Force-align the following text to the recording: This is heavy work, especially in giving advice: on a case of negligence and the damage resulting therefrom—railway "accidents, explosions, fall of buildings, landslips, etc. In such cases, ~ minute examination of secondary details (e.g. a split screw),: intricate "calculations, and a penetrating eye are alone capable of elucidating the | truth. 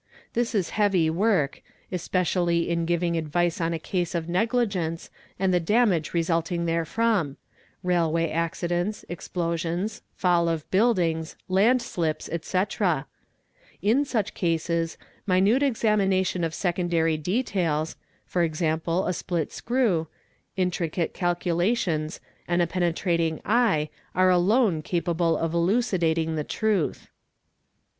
This 0.33 0.55
is 0.55 0.71
heavy 0.81 1.11
work, 1.11 1.61
especially 1.91 2.71
in 2.71 2.87
giving 2.87 3.15
advice: 3.15 3.61
on 3.61 3.71
a 3.71 3.77
case 3.77 4.15
of 4.15 4.27
negligence 4.27 5.11
and 5.37 5.53
the 5.53 5.59
damage 5.59 6.11
resulting 6.11 6.65
therefrom—railway 6.65 8.31
"accidents, 8.31 9.05
explosions, 9.09 10.01
fall 10.15 10.49
of 10.49 10.67
buildings, 10.71 11.35
landslips, 11.47 12.27
etc. 12.29 13.05
In 13.83 14.03
such 14.03 14.33
cases, 14.33 14.97
~ 15.11 15.25
minute 15.27 15.61
examination 15.61 16.43
of 16.43 16.55
secondary 16.55 17.15
details 17.15 17.95
(e.g. 18.35 18.65
a 18.65 19.13
split 19.13 19.51
screw),: 19.51 20.07
intricate 20.57 21.13
"calculations, 21.13 22.19
and 22.47 22.59
a 22.59 22.65
penetrating 22.65 23.39
eye 23.45 23.87
are 24.15 24.31
alone 24.31 24.81
capable 24.81 25.37
of 25.37 25.53
elucidating 25.53 26.33
the 26.37 26.43
| 26.43 26.43
truth. 26.59 27.07